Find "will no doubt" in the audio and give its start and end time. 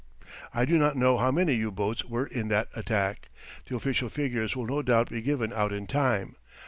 4.55-5.11